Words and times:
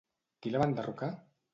Qui 0.45 0.53
la 0.55 0.63
va 0.63 0.69
enderrocar? 0.71 1.13